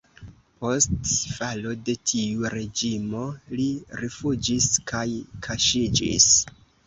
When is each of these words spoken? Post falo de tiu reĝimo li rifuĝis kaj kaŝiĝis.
Post 0.63 1.11
falo 1.33 1.73
de 1.89 1.93
tiu 2.11 2.47
reĝimo 2.55 3.21
li 3.59 3.67
rifuĝis 4.01 4.71
kaj 4.93 5.05
kaŝiĝis. 5.49 6.27